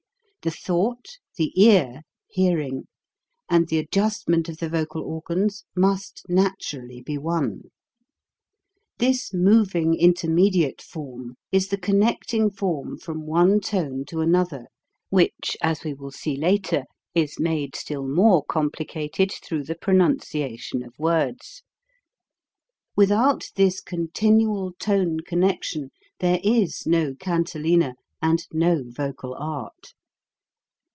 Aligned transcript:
The 0.43 0.49
thought, 0.49 1.19
the 1.37 1.51
ear 1.55 2.01
(hearing), 2.27 2.87
and 3.47 3.67
the 3.67 3.77
adjust 3.77 4.27
ment 4.27 4.49
of 4.49 4.57
the 4.57 4.69
vocal 4.69 5.03
organs 5.03 5.65
must 5.75 6.23
naturally 6.27 6.99
be 6.99 7.15
one! 7.15 7.69
This 8.97 9.31
moving 9.35 9.93
intermediate 9.93 10.81
form 10.81 11.35
is 11.51 11.67
the 11.67 11.77
connecting 11.77 12.49
form 12.49 12.97
from 12.97 13.27
one 13.27 13.59
tone 13.59 14.03
to 14.05 14.19
another 14.21 14.65
which, 15.11 15.55
as 15.61 15.83
we 15.83 15.93
will 15.93 16.09
see 16.09 16.35
later, 16.35 16.85
is 17.13 17.37
made 17.39 17.75
still 17.75 18.07
more 18.07 18.43
complicated 18.43 19.31
through 19.45 19.65
the 19.65 19.75
pronunciation 19.75 20.81
of 20.81 20.97
words. 20.97 21.61
Without 22.95 23.51
this 23.55 23.79
continual 23.79 24.73
tone 24.79 25.19
connec 25.19 25.61
tion 25.61 25.91
there 26.19 26.39
is 26.43 26.87
no 26.87 27.13
cantilena 27.13 27.93
and 28.23 28.47
no 28.51 28.81
vocal 28.83 29.35
art. 29.37 29.93